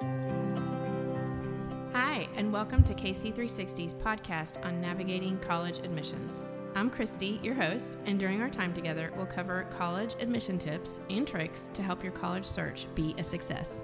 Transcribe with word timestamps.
Hi, 0.00 0.06
and 2.36 2.52
welcome 2.52 2.84
to 2.84 2.94
KC360's 2.94 3.94
podcast 3.94 4.64
on 4.64 4.80
navigating 4.80 5.40
college 5.40 5.80
admissions. 5.80 6.44
I'm 6.76 6.88
Christy, 6.88 7.40
your 7.42 7.56
host, 7.56 7.98
and 8.06 8.20
during 8.20 8.40
our 8.40 8.48
time 8.48 8.72
together, 8.72 9.12
we'll 9.16 9.26
cover 9.26 9.66
college 9.76 10.14
admission 10.20 10.56
tips 10.56 11.00
and 11.10 11.26
tricks 11.26 11.68
to 11.74 11.82
help 11.82 12.04
your 12.04 12.12
college 12.12 12.44
search 12.44 12.86
be 12.94 13.16
a 13.18 13.24
success. 13.24 13.82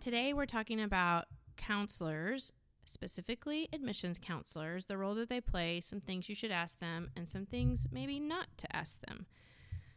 Today, 0.00 0.32
we're 0.32 0.46
talking 0.46 0.80
about 0.80 1.26
counselors, 1.58 2.50
specifically 2.86 3.68
admissions 3.72 4.18
counselors, 4.20 4.86
the 4.86 4.96
role 4.96 5.14
that 5.14 5.28
they 5.28 5.40
play, 5.40 5.80
some 5.80 6.00
things 6.00 6.28
you 6.28 6.34
should 6.34 6.50
ask 6.50 6.78
them, 6.78 7.10
and 7.16 7.28
some 7.28 7.46
things 7.46 7.86
maybe 7.90 8.18
not 8.18 8.48
to 8.58 8.74
ask 8.74 9.00
them. 9.00 9.26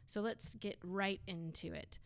So 0.06 0.22
let's 0.22 0.56
get 0.56 0.78
right 0.84 1.22
into 1.28 1.72
it. 1.72 2.00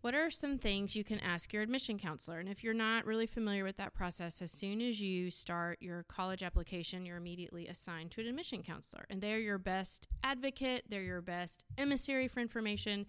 What 0.00 0.14
are 0.14 0.30
some 0.30 0.58
things 0.58 0.94
you 0.94 1.02
can 1.02 1.18
ask 1.18 1.52
your 1.52 1.62
admission 1.62 1.98
counselor? 1.98 2.38
And 2.38 2.48
if 2.48 2.62
you're 2.62 2.72
not 2.72 3.04
really 3.04 3.26
familiar 3.26 3.64
with 3.64 3.76
that 3.78 3.94
process, 3.94 4.40
as 4.40 4.52
soon 4.52 4.80
as 4.80 5.00
you 5.00 5.28
start 5.28 5.78
your 5.80 6.04
college 6.04 6.44
application, 6.44 7.04
you're 7.04 7.16
immediately 7.16 7.66
assigned 7.66 8.12
to 8.12 8.20
an 8.20 8.28
admission 8.28 8.62
counselor. 8.62 9.06
And 9.10 9.20
they're 9.20 9.40
your 9.40 9.58
best 9.58 10.06
advocate, 10.22 10.84
they're 10.88 11.02
your 11.02 11.20
best 11.20 11.64
emissary 11.76 12.28
for 12.28 12.38
information, 12.38 13.06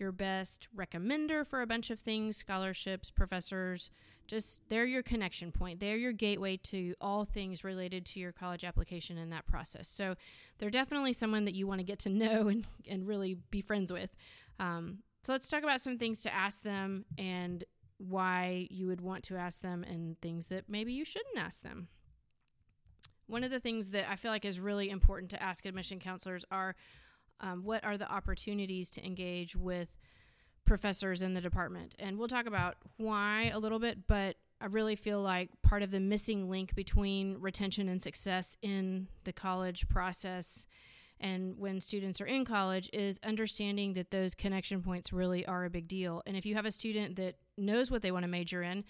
your 0.00 0.12
best 0.12 0.68
recommender 0.76 1.46
for 1.46 1.62
a 1.62 1.66
bunch 1.66 1.90
of 1.90 2.00
things, 2.00 2.36
scholarships, 2.36 3.10
professors, 3.10 3.90
just 4.26 4.60
they're 4.68 4.86
your 4.86 5.02
connection 5.02 5.52
point. 5.52 5.80
They're 5.80 5.96
your 5.96 6.12
gateway 6.12 6.56
to 6.64 6.94
all 7.00 7.24
things 7.24 7.64
related 7.64 8.06
to 8.06 8.20
your 8.20 8.32
college 8.32 8.64
application 8.64 9.18
and 9.18 9.30
that 9.32 9.46
process. 9.46 9.88
So 9.88 10.14
they're 10.58 10.70
definitely 10.70 11.12
someone 11.12 11.44
that 11.44 11.54
you 11.54 11.66
want 11.66 11.80
to 11.80 11.84
get 11.84 11.98
to 12.00 12.08
know 12.08 12.48
and, 12.48 12.66
and 12.88 13.06
really 13.06 13.36
be 13.50 13.60
friends 13.60 13.92
with. 13.92 14.10
Um, 14.58 14.98
so 15.22 15.32
let's 15.32 15.48
talk 15.48 15.62
about 15.62 15.80
some 15.80 15.98
things 15.98 16.22
to 16.22 16.34
ask 16.34 16.62
them 16.62 17.04
and 17.18 17.64
why 17.98 18.66
you 18.70 18.86
would 18.86 19.00
want 19.00 19.24
to 19.24 19.36
ask 19.36 19.60
them 19.60 19.84
and 19.84 20.20
things 20.20 20.48
that 20.48 20.68
maybe 20.68 20.92
you 20.92 21.04
shouldn't 21.04 21.38
ask 21.38 21.62
them. 21.62 21.88
One 23.26 23.42
of 23.42 23.50
the 23.50 23.60
things 23.60 23.90
that 23.90 24.04
I 24.10 24.16
feel 24.16 24.30
like 24.30 24.44
is 24.44 24.60
really 24.60 24.90
important 24.90 25.30
to 25.30 25.42
ask 25.42 25.64
admission 25.64 25.98
counselors 25.98 26.44
are 26.50 26.74
um, 27.40 27.64
what 27.64 27.84
are 27.84 27.98
the 27.98 28.10
opportunities 28.10 28.90
to 28.90 29.04
engage 29.04 29.56
with 29.56 29.88
professors 30.64 31.22
in 31.22 31.34
the 31.34 31.40
department. 31.40 31.94
And 31.98 32.18
we'll 32.18 32.28
talk 32.28 32.46
about 32.46 32.76
why 32.96 33.50
a 33.52 33.58
little 33.58 33.78
bit, 33.78 34.06
but 34.06 34.36
I 34.60 34.66
really 34.66 34.96
feel 34.96 35.20
like 35.20 35.50
part 35.62 35.82
of 35.82 35.90
the 35.90 36.00
missing 36.00 36.48
link 36.48 36.74
between 36.74 37.36
retention 37.38 37.88
and 37.88 38.02
success 38.02 38.56
in 38.62 39.08
the 39.24 39.32
college 39.32 39.88
process 39.88 40.66
and 41.20 41.58
when 41.58 41.80
students 41.80 42.20
are 42.20 42.26
in 42.26 42.44
college 42.44 42.90
is 42.92 43.20
understanding 43.24 43.94
that 43.94 44.10
those 44.10 44.34
connection 44.34 44.82
points 44.82 45.12
really 45.12 45.46
are 45.46 45.64
a 45.64 45.70
big 45.70 45.86
deal. 45.86 46.22
And 46.26 46.36
if 46.36 46.44
you 46.44 46.54
have 46.54 46.66
a 46.66 46.72
student 46.72 47.16
that 47.16 47.36
knows 47.56 47.90
what 47.90 48.02
they 48.02 48.10
want 48.10 48.24
to 48.24 48.28
major 48.28 48.62
in, 48.62 48.84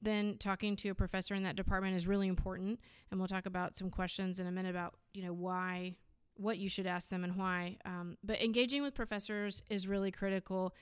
then 0.00 0.36
talking 0.38 0.76
to 0.76 0.90
a 0.90 0.94
professor 0.94 1.34
in 1.34 1.44
that 1.44 1.56
department 1.56 1.96
is 1.96 2.06
really 2.06 2.28
important. 2.28 2.78
And 3.10 3.18
we'll 3.18 3.28
talk 3.28 3.46
about 3.46 3.76
some 3.76 3.90
questions 3.90 4.38
in 4.38 4.46
a 4.46 4.52
minute 4.52 4.70
about, 4.70 4.94
you 5.14 5.24
know, 5.24 5.32
why, 5.32 5.94
what 6.42 6.58
you 6.58 6.68
should 6.68 6.86
ask 6.86 7.08
them 7.08 7.24
and 7.24 7.36
why. 7.36 7.76
Um, 7.84 8.16
but 8.22 8.42
engaging 8.42 8.82
with 8.82 8.94
professors 8.94 9.62
is 9.70 9.86
really 9.86 10.10
critical 10.10 10.74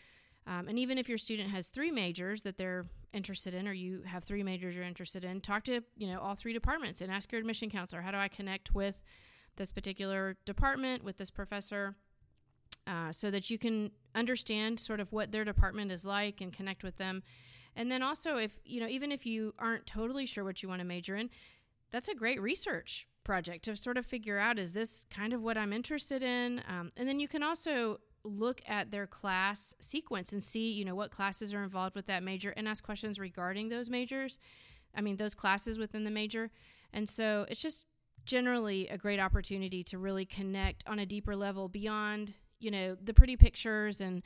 um, 0.46 0.68
and 0.68 0.78
even 0.78 0.98
if 0.98 1.08
your 1.08 1.18
student 1.18 1.50
has 1.50 1.68
three 1.68 1.90
majors 1.90 2.42
that 2.42 2.56
they're 2.56 2.86
interested 3.12 3.54
in, 3.54 3.68
or 3.68 3.72
you 3.72 4.02
have 4.04 4.24
three 4.24 4.42
majors 4.42 4.74
you're 4.74 4.84
interested 4.84 5.24
in, 5.24 5.40
talk 5.40 5.64
to 5.64 5.82
you 5.96 6.06
know 6.06 6.20
all 6.20 6.34
three 6.34 6.52
departments 6.52 7.00
and 7.00 7.10
ask 7.10 7.30
your 7.30 7.40
admission 7.40 7.70
counselor, 7.70 8.02
how 8.02 8.10
do 8.10 8.16
I 8.16 8.28
connect 8.28 8.74
with 8.74 8.98
this 9.56 9.72
particular 9.72 10.36
department 10.46 11.04
with 11.04 11.18
this 11.18 11.30
professor, 11.30 11.94
uh, 12.86 13.12
so 13.12 13.30
that 13.30 13.50
you 13.50 13.58
can 13.58 13.90
understand 14.14 14.80
sort 14.80 15.00
of 15.00 15.12
what 15.12 15.30
their 15.30 15.44
department 15.44 15.92
is 15.92 16.04
like 16.04 16.40
and 16.40 16.52
connect 16.52 16.82
with 16.82 16.96
them. 16.96 17.22
And 17.76 17.90
then 17.90 18.02
also, 18.02 18.36
if 18.36 18.58
you 18.64 18.80
know, 18.80 18.88
even 18.88 19.12
if 19.12 19.26
you 19.26 19.54
aren't 19.58 19.86
totally 19.86 20.26
sure 20.26 20.42
what 20.42 20.62
you 20.62 20.68
want 20.68 20.80
to 20.80 20.86
major 20.86 21.16
in, 21.16 21.30
that's 21.90 22.08
a 22.08 22.14
great 22.14 22.40
research 22.40 23.06
project 23.24 23.64
to 23.64 23.76
sort 23.76 23.96
of 23.96 24.06
figure 24.06 24.38
out 24.38 24.58
is 24.58 24.72
this 24.72 25.04
kind 25.10 25.32
of 25.32 25.42
what 25.42 25.56
I'm 25.56 25.72
interested 25.72 26.22
in. 26.22 26.62
Um, 26.68 26.90
and 26.96 27.08
then 27.08 27.20
you 27.20 27.28
can 27.28 27.42
also 27.42 28.00
look 28.22 28.60
at 28.66 28.90
their 28.90 29.06
class 29.06 29.74
sequence 29.80 30.32
and 30.32 30.42
see, 30.42 30.70
you 30.70 30.84
know, 30.84 30.94
what 30.94 31.10
classes 31.10 31.54
are 31.54 31.62
involved 31.62 31.96
with 31.96 32.06
that 32.06 32.22
major 32.22 32.50
and 32.50 32.68
ask 32.68 32.84
questions 32.84 33.18
regarding 33.18 33.68
those 33.68 33.88
majors. 33.88 34.38
I 34.94 35.00
mean, 35.00 35.16
those 35.16 35.34
classes 35.34 35.78
within 35.78 36.04
the 36.04 36.10
major. 36.10 36.50
And 36.92 37.08
so 37.08 37.46
it's 37.48 37.62
just 37.62 37.86
generally 38.26 38.88
a 38.88 38.98
great 38.98 39.20
opportunity 39.20 39.82
to 39.84 39.98
really 39.98 40.24
connect 40.24 40.84
on 40.86 40.98
a 40.98 41.06
deeper 41.06 41.36
level 41.36 41.68
beyond, 41.68 42.34
you 42.58 42.70
know, 42.70 42.96
the 43.02 43.14
pretty 43.14 43.36
pictures 43.36 44.00
and 44.00 44.22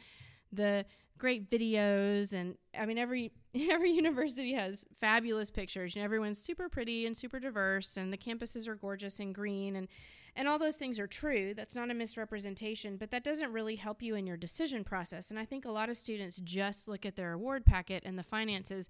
the 0.53 0.85
great 1.19 1.51
videos 1.51 2.33
and 2.33 2.57
I 2.79 2.87
mean 2.87 2.99
every 2.99 3.33
every 3.71 3.93
university 3.93 4.55
has 4.55 4.85
fabulous 4.99 5.51
pictures. 5.51 5.97
Know, 5.97 6.03
everyone's 6.03 6.39
super 6.39 6.69
pretty 6.69 7.07
and 7.07 7.17
super 7.17 7.39
diverse 7.39 7.97
and 7.97 8.13
the 8.13 8.19
campuses 8.19 8.67
are 8.67 8.75
gorgeous 8.75 9.21
and 9.21 9.35
green 9.35 9.77
and 9.77 9.89
and 10.37 10.49
all 10.49 10.59
those 10.59 10.75
things 10.75 10.99
are 10.99 11.07
true. 11.07 11.55
That's 11.55 11.77
not 11.77 11.93
a 11.93 11.95
misrepresentation, 11.95 12.97
but 12.97 13.13
that 13.13 13.23
doesn't 13.23 13.53
really 13.53 13.77
help 13.77 14.03
you 14.03 14.17
in 14.17 14.27
your 14.27 14.37
decision 14.37 14.83
process. 14.83 15.31
And 15.31 15.39
I 15.39 15.45
think 15.45 15.65
a 15.65 15.71
lot 15.71 15.89
of 15.89 15.97
students 15.97 16.41
just 16.41 16.89
look 16.89 17.07
at 17.07 17.15
their 17.15 17.33
award 17.33 17.65
packet 17.65 18.03
and 18.05 18.19
the 18.19 18.25
finances 18.25 18.89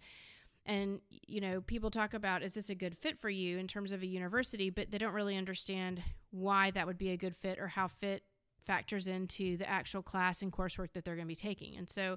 and 0.67 1.01
you 1.27 1.41
know 1.41 1.61
people 1.61 1.91
talk 1.91 2.15
about 2.15 2.43
is 2.43 2.55
this 2.55 2.71
a 2.71 2.75
good 2.75 2.97
fit 2.97 3.21
for 3.21 3.29
you 3.29 3.59
in 3.59 3.69
terms 3.69 3.93
of 3.93 4.03
a 4.03 4.07
university 4.07 4.71
but 4.71 4.91
they 4.91 4.99
don't 4.99 5.13
really 5.13 5.37
understand 5.37 6.03
why 6.31 6.71
that 6.71 6.87
would 6.87 6.99
be 6.99 7.11
a 7.11 7.17
good 7.17 7.37
fit 7.37 7.59
or 7.59 7.69
how 7.69 7.87
fit 7.87 8.23
factors 8.67 9.07
into 9.07 9.57
the 9.57 9.69
actual 9.69 10.03
class 10.03 10.43
and 10.43 10.53
coursework 10.53 10.93
that 10.93 11.05
they're 11.05 11.17
going 11.17 11.27
to 11.27 11.29
be 11.29 11.35
taking 11.35 11.77
and 11.77 11.89
so 11.89 12.17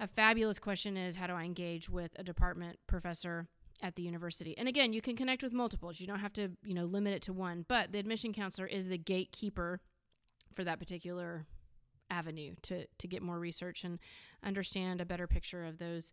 a 0.00 0.08
fabulous 0.08 0.58
question 0.58 0.96
is 0.96 1.16
how 1.16 1.26
do 1.26 1.34
i 1.34 1.44
engage 1.44 1.88
with 1.88 2.12
a 2.18 2.24
department 2.24 2.78
professor 2.86 3.48
at 3.82 3.96
the 3.96 4.02
university. 4.02 4.56
And 4.56 4.68
again, 4.68 4.92
you 4.92 5.00
can 5.00 5.16
connect 5.16 5.42
with 5.42 5.52
multiples. 5.52 6.00
You 6.00 6.06
don't 6.06 6.20
have 6.20 6.32
to, 6.34 6.52
you 6.64 6.74
know, 6.74 6.84
limit 6.84 7.14
it 7.14 7.22
to 7.22 7.32
one, 7.32 7.64
but 7.68 7.92
the 7.92 7.98
admission 7.98 8.32
counselor 8.32 8.66
is 8.66 8.88
the 8.88 8.98
gatekeeper 8.98 9.80
for 10.52 10.64
that 10.64 10.78
particular 10.78 11.46
avenue 12.10 12.54
to 12.62 12.86
to 12.98 13.08
get 13.08 13.22
more 13.22 13.38
research 13.38 13.82
and 13.82 13.98
understand 14.42 15.00
a 15.00 15.06
better 15.06 15.26
picture 15.26 15.64
of 15.64 15.78
those 15.78 16.12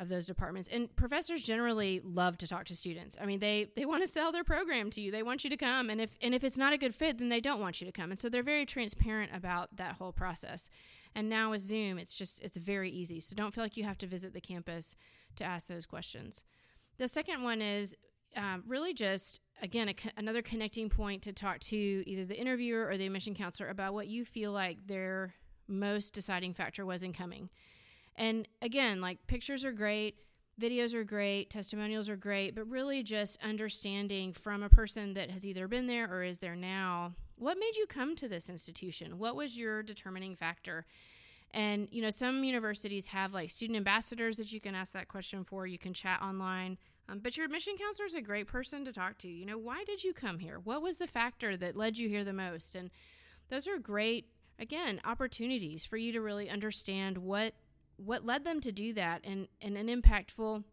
of 0.00 0.08
those 0.08 0.26
departments. 0.26 0.68
And 0.72 0.94
professors 0.96 1.42
generally 1.42 2.00
love 2.02 2.38
to 2.38 2.48
talk 2.48 2.64
to 2.64 2.76
students. 2.76 3.16
I 3.20 3.26
mean, 3.26 3.38
they 3.38 3.68
they 3.76 3.84
want 3.84 4.02
to 4.02 4.08
sell 4.08 4.32
their 4.32 4.42
program 4.42 4.88
to 4.90 5.00
you. 5.00 5.12
They 5.12 5.22
want 5.22 5.44
you 5.44 5.50
to 5.50 5.56
come, 5.56 5.90
and 5.90 6.00
if 6.00 6.16
and 6.22 6.34
if 6.34 6.42
it's 6.42 6.56
not 6.56 6.72
a 6.72 6.78
good 6.78 6.94
fit, 6.94 7.18
then 7.18 7.28
they 7.28 7.40
don't 7.40 7.60
want 7.60 7.80
you 7.80 7.86
to 7.86 7.92
come. 7.92 8.10
And 8.10 8.18
so 8.18 8.28
they're 8.28 8.42
very 8.42 8.64
transparent 8.64 9.30
about 9.34 9.76
that 9.76 9.96
whole 9.96 10.12
process. 10.12 10.70
And 11.14 11.28
now 11.28 11.50
with 11.50 11.60
Zoom, 11.60 11.98
it's 11.98 12.14
just 12.14 12.40
it's 12.40 12.56
very 12.56 12.90
easy. 12.90 13.20
So 13.20 13.36
don't 13.36 13.52
feel 13.52 13.62
like 13.62 13.76
you 13.76 13.84
have 13.84 13.98
to 13.98 14.06
visit 14.06 14.32
the 14.32 14.40
campus 14.40 14.96
to 15.36 15.44
ask 15.44 15.68
those 15.68 15.84
questions. 15.84 16.44
The 16.96 17.06
second 17.06 17.42
one 17.42 17.60
is 17.60 17.94
um, 18.36 18.64
really 18.66 18.94
just 18.94 19.42
again 19.60 19.92
another 20.16 20.40
connecting 20.40 20.88
point 20.88 21.22
to 21.22 21.32
talk 21.34 21.58
to 21.60 21.76
either 21.76 22.24
the 22.24 22.40
interviewer 22.40 22.88
or 22.88 22.96
the 22.96 23.06
admission 23.06 23.34
counselor 23.34 23.68
about 23.68 23.92
what 23.92 24.08
you 24.08 24.24
feel 24.24 24.52
like 24.52 24.86
their 24.86 25.34
most 25.68 26.14
deciding 26.14 26.54
factor 26.54 26.86
was 26.86 27.02
in 27.02 27.12
coming. 27.12 27.50
And 28.16 28.46
again, 28.60 29.00
like 29.00 29.26
pictures 29.26 29.64
are 29.64 29.72
great, 29.72 30.16
videos 30.60 30.94
are 30.94 31.04
great, 31.04 31.50
testimonials 31.50 32.08
are 32.08 32.16
great, 32.16 32.54
but 32.54 32.68
really 32.68 33.02
just 33.02 33.42
understanding 33.42 34.32
from 34.32 34.62
a 34.62 34.68
person 34.68 35.14
that 35.14 35.30
has 35.30 35.46
either 35.46 35.66
been 35.68 35.86
there 35.86 36.12
or 36.12 36.22
is 36.22 36.38
there 36.38 36.56
now, 36.56 37.14
what 37.36 37.58
made 37.58 37.76
you 37.76 37.86
come 37.86 38.14
to 38.16 38.28
this 38.28 38.50
institution? 38.50 39.18
What 39.18 39.36
was 39.36 39.58
your 39.58 39.82
determining 39.82 40.36
factor? 40.36 40.84
And 41.52 41.88
you 41.90 42.02
know, 42.02 42.10
some 42.10 42.44
universities 42.44 43.08
have 43.08 43.32
like 43.32 43.50
student 43.50 43.76
ambassadors 43.76 44.36
that 44.36 44.52
you 44.52 44.60
can 44.60 44.74
ask 44.74 44.92
that 44.92 45.08
question 45.08 45.42
for. 45.44 45.66
You 45.66 45.78
can 45.78 45.94
chat 45.94 46.20
online. 46.22 46.78
Um, 47.08 47.18
but 47.18 47.36
your 47.36 47.46
admission 47.46 47.74
counselor 47.76 48.06
is 48.06 48.14
a 48.14 48.20
great 48.20 48.46
person 48.46 48.84
to 48.84 48.92
talk 48.92 49.18
to. 49.18 49.28
You 49.28 49.44
know, 49.44 49.58
why 49.58 49.82
did 49.84 50.04
you 50.04 50.12
come 50.12 50.38
here? 50.38 50.60
What 50.62 50.82
was 50.82 50.98
the 50.98 51.08
factor 51.08 51.56
that 51.56 51.76
led 51.76 51.98
you 51.98 52.08
here 52.08 52.22
the 52.22 52.32
most? 52.32 52.76
And 52.76 52.90
those 53.48 53.66
are 53.66 53.78
great, 53.78 54.26
again, 54.60 55.00
opportunities 55.04 55.84
for 55.84 55.96
you 55.96 56.12
to 56.12 56.20
really 56.20 56.48
understand 56.48 57.18
what 57.18 57.54
what 58.04 58.24
led 58.24 58.44
them 58.44 58.60
to 58.60 58.72
do 58.72 58.92
that 58.94 59.22
and, 59.24 59.48
an 59.60 59.74
impactful 59.74 60.64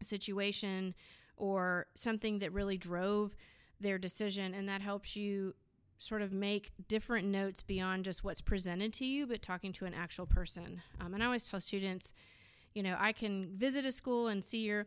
situation 0.00 0.94
or 1.36 1.86
something 1.94 2.38
that 2.38 2.52
really 2.52 2.78
drove 2.78 3.34
their 3.80 3.98
decision. 3.98 4.54
And 4.54 4.68
that 4.68 4.82
helps 4.82 5.16
you 5.16 5.54
sort 5.98 6.22
of 6.22 6.32
make 6.32 6.72
different 6.88 7.28
notes 7.28 7.62
beyond 7.62 8.04
just 8.04 8.24
what's 8.24 8.40
presented 8.40 8.92
to 8.94 9.04
you, 9.04 9.26
but 9.26 9.42
talking 9.42 9.72
to 9.74 9.84
an 9.84 9.94
actual 9.94 10.26
person. 10.26 10.82
Um, 11.00 11.12
and 11.14 11.22
I 11.22 11.26
always 11.26 11.48
tell 11.48 11.60
students, 11.60 12.14
you 12.74 12.82
know, 12.82 12.96
I 12.98 13.12
can 13.12 13.50
visit 13.56 13.84
a 13.84 13.92
school 13.92 14.28
and 14.28 14.42
see 14.42 14.60
your 14.60 14.86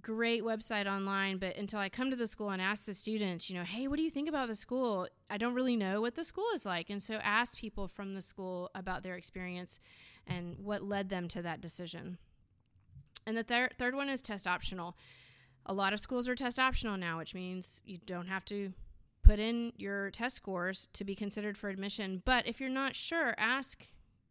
great 0.00 0.42
website 0.42 0.86
online, 0.86 1.38
but 1.38 1.56
until 1.56 1.78
I 1.78 1.88
come 1.88 2.10
to 2.10 2.16
the 2.16 2.26
school 2.26 2.50
and 2.50 2.62
ask 2.62 2.86
the 2.86 2.94
students, 2.94 3.50
you 3.50 3.56
know, 3.56 3.64
hey, 3.64 3.86
what 3.86 3.96
do 3.96 4.02
you 4.02 4.10
think 4.10 4.28
about 4.28 4.48
the 4.48 4.54
school? 4.54 5.06
I 5.28 5.36
don't 5.36 5.54
really 5.54 5.76
know 5.76 6.00
what 6.00 6.14
the 6.14 6.24
school 6.24 6.46
is 6.54 6.64
like. 6.64 6.90
And 6.90 7.02
so 7.02 7.14
ask 7.16 7.58
people 7.58 7.88
from 7.88 8.14
the 8.14 8.22
school 8.22 8.70
about 8.74 9.02
their 9.02 9.16
experience 9.16 9.78
and 10.26 10.56
what 10.58 10.82
led 10.82 11.08
them 11.08 11.28
to 11.28 11.42
that 11.42 11.60
decision. 11.60 12.18
And 13.26 13.36
the 13.36 13.44
thir- 13.44 13.70
third 13.78 13.94
one 13.94 14.08
is 14.08 14.22
test 14.22 14.46
optional. 14.46 14.96
A 15.66 15.74
lot 15.74 15.92
of 15.92 16.00
schools 16.00 16.28
are 16.28 16.34
test 16.34 16.58
optional 16.58 16.96
now, 16.96 17.18
which 17.18 17.34
means 17.34 17.80
you 17.84 17.98
don't 18.04 18.26
have 18.26 18.44
to 18.46 18.72
put 19.22 19.38
in 19.38 19.72
your 19.76 20.10
test 20.10 20.36
scores 20.36 20.88
to 20.92 21.04
be 21.04 21.14
considered 21.14 21.56
for 21.56 21.68
admission. 21.68 22.22
But 22.24 22.46
if 22.46 22.60
you're 22.60 22.68
not 22.68 22.96
sure, 22.96 23.34
ask 23.38 23.86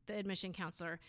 the 0.08 0.18
admission 0.18 0.52
counselor. 0.52 1.00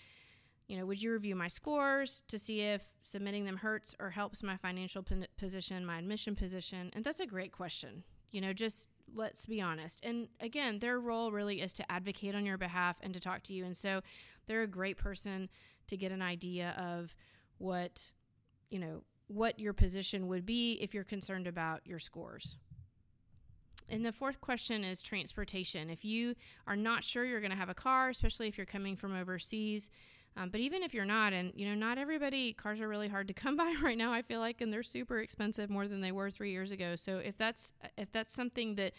You 0.68 0.78
know, 0.78 0.86
would 0.86 1.02
you 1.02 1.12
review 1.12 1.34
my 1.34 1.48
scores 1.48 2.22
to 2.28 2.38
see 2.38 2.60
if 2.60 2.82
submitting 3.02 3.44
them 3.44 3.58
hurts 3.58 3.94
or 3.98 4.10
helps 4.10 4.42
my 4.42 4.56
financial 4.56 5.04
position, 5.36 5.84
my 5.84 5.98
admission 5.98 6.34
position? 6.34 6.90
And 6.94 7.04
that's 7.04 7.20
a 7.20 7.26
great 7.26 7.52
question. 7.52 8.04
You 8.30 8.40
know, 8.40 8.52
just 8.52 8.88
let's 9.14 9.44
be 9.44 9.60
honest. 9.60 10.00
And 10.02 10.28
again, 10.40 10.78
their 10.78 10.98
role 10.98 11.32
really 11.32 11.60
is 11.60 11.72
to 11.74 11.92
advocate 11.92 12.34
on 12.34 12.46
your 12.46 12.56
behalf 12.56 12.96
and 13.02 13.12
to 13.12 13.20
talk 13.20 13.42
to 13.44 13.52
you. 13.52 13.64
And 13.64 13.76
so 13.76 14.00
they're 14.46 14.62
a 14.62 14.68
great 14.68 14.96
person 14.96 15.48
to 15.88 15.96
get 15.96 16.12
an 16.12 16.22
idea 16.22 16.74
of 16.78 17.14
what, 17.58 18.12
you 18.70 18.78
know, 18.78 19.02
what 19.26 19.58
your 19.58 19.72
position 19.72 20.28
would 20.28 20.46
be 20.46 20.74
if 20.80 20.94
you're 20.94 21.04
concerned 21.04 21.46
about 21.46 21.80
your 21.84 21.98
scores. 21.98 22.56
And 23.88 24.06
the 24.06 24.12
fourth 24.12 24.40
question 24.40 24.84
is 24.84 25.02
transportation. 25.02 25.90
If 25.90 26.04
you 26.04 26.34
are 26.66 26.76
not 26.76 27.04
sure 27.04 27.24
you're 27.24 27.40
going 27.40 27.50
to 27.50 27.56
have 27.56 27.68
a 27.68 27.74
car, 27.74 28.08
especially 28.08 28.48
if 28.48 28.56
you're 28.56 28.66
coming 28.66 28.96
from 28.96 29.14
overseas, 29.14 29.90
um, 30.36 30.48
but 30.48 30.60
even 30.60 30.82
if 30.82 30.94
you're 30.94 31.04
not, 31.04 31.32
and 31.32 31.52
you 31.54 31.66
know, 31.68 31.74
not 31.74 31.98
everybody 31.98 32.52
cars 32.52 32.80
are 32.80 32.88
really 32.88 33.08
hard 33.08 33.28
to 33.28 33.34
come 33.34 33.56
by 33.58 33.74
right 33.82 33.98
now. 33.98 34.12
I 34.12 34.22
feel 34.22 34.40
like, 34.40 34.60
and 34.60 34.72
they're 34.72 34.82
super 34.82 35.18
expensive 35.20 35.68
more 35.68 35.86
than 35.86 36.00
they 36.00 36.12
were 36.12 36.30
three 36.30 36.50
years 36.50 36.72
ago. 36.72 36.96
So 36.96 37.18
if 37.18 37.36
that's 37.36 37.72
if 37.96 38.10
that's 38.12 38.32
something 38.32 38.76
that 38.76 38.92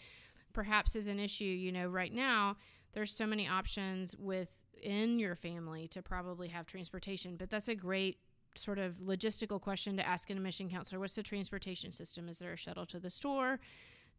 perhaps 0.52 0.94
is 0.94 1.08
an 1.08 1.18
issue, 1.18 1.44
you 1.44 1.72
know, 1.72 1.88
right 1.88 2.12
now 2.12 2.56
there's 2.92 3.12
so 3.12 3.26
many 3.26 3.48
options 3.48 4.16
within 4.16 5.18
your 5.18 5.34
family 5.34 5.88
to 5.88 6.00
probably 6.02 6.48
have 6.48 6.66
transportation. 6.66 7.36
But 7.36 7.50
that's 7.50 7.68
a 7.68 7.74
great 7.74 8.18
sort 8.56 8.78
of 8.78 8.98
logistical 8.98 9.60
question 9.60 9.96
to 9.96 10.06
ask 10.06 10.30
an 10.30 10.36
admission 10.36 10.70
counselor. 10.70 11.00
What's 11.00 11.14
the 11.14 11.24
transportation 11.24 11.90
system? 11.90 12.28
Is 12.28 12.38
there 12.38 12.52
a 12.52 12.56
shuttle 12.56 12.86
to 12.86 13.00
the 13.00 13.10
store, 13.10 13.58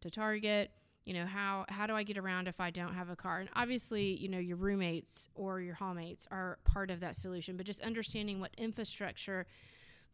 to 0.02 0.10
Target? 0.10 0.70
You 1.06 1.14
know 1.14 1.24
how 1.24 1.64
how 1.70 1.86
do 1.86 1.94
i 1.94 2.02
get 2.02 2.18
around 2.18 2.48
if 2.48 2.60
i 2.60 2.70
don't 2.70 2.94
have 2.94 3.08
a 3.08 3.16
car? 3.16 3.40
And 3.40 3.48
obviously 3.56 4.14
you 4.16 4.28
know 4.28 4.38
your 4.38 4.56
roommates 4.56 5.28
or 5.34 5.60
your 5.60 5.76
hallmates 5.76 6.26
are 6.30 6.58
part 6.64 6.90
of 6.90 7.00
that 7.00 7.16
solution 7.16 7.56
but 7.56 7.64
just 7.64 7.80
understanding 7.80 8.40
what 8.40 8.50
infrastructure 8.58 9.46